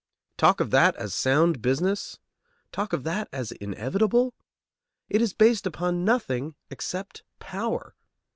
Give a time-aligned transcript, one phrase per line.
[0.35, 2.17] Talk of that as sound business?
[2.71, 4.33] Talk of that as inevitable?
[5.09, 7.93] It is based upon nothing except power.